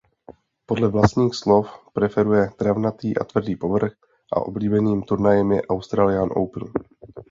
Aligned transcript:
Podle 0.65 0.87
vlastních 0.87 1.35
slov 1.35 1.69
preferuje 1.93 2.49
travnatý 2.57 3.17
a 3.17 3.23
tvrdý 3.23 3.55
povrch 3.55 3.93
a 4.33 4.41
oblíbeným 4.41 5.03
turnajem 5.03 5.51
je 5.51 5.61
Australian 5.61 6.29
Open. 6.35 6.71